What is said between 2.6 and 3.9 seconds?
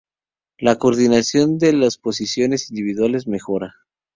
individuales mejora.